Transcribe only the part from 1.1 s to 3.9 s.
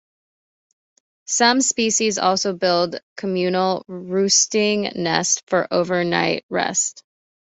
Some species also build communal